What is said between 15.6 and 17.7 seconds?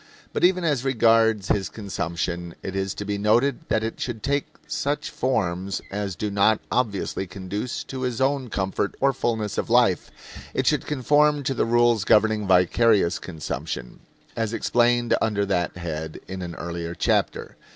head in an earlier chapter.